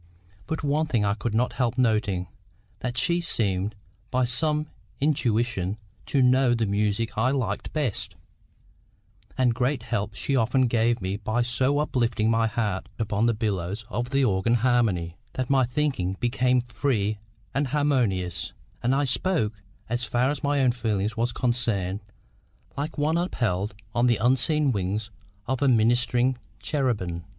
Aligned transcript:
But 0.47 0.63
one 0.63 0.87
thing 0.87 1.05
I 1.05 1.13
could 1.13 1.35
not 1.35 1.53
help 1.53 1.77
noting—that 1.77 2.97
she 2.97 3.21
seemed, 3.21 3.75
by 4.09 4.23
some 4.23 4.65
intuition, 4.99 5.77
to 6.07 6.23
know 6.23 6.55
the 6.55 6.65
music 6.65 7.15
I 7.19 7.29
liked 7.29 7.71
best; 7.71 8.15
and 9.37 9.53
great 9.53 9.83
help 9.83 10.15
she 10.15 10.35
often 10.35 10.65
gave 10.65 11.03
me 11.03 11.17
by 11.17 11.43
so 11.43 11.77
uplifting 11.77 12.31
my 12.31 12.47
heart 12.47 12.89
upon 12.97 13.27
the 13.27 13.35
billows 13.35 13.85
of 13.91 14.09
the 14.09 14.25
organ 14.25 14.55
harmony, 14.55 15.17
that 15.33 15.51
my 15.51 15.65
thinking 15.67 16.17
became 16.19 16.61
free 16.61 17.19
and 17.53 17.67
harmonious, 17.67 18.53
and 18.81 18.95
I 18.95 19.05
spoke, 19.05 19.61
as 19.87 20.03
far 20.05 20.31
as 20.31 20.41
my 20.43 20.61
own 20.61 20.71
feeling 20.71 21.11
was 21.15 21.31
concerned, 21.31 21.99
like 22.75 22.97
one 22.97 23.17
upheld 23.19 23.75
on 23.93 24.07
the 24.07 24.17
unseen 24.17 24.71
wings 24.71 25.11
of 25.45 25.61
ministering 25.61 26.39
cherubim. 26.59 27.23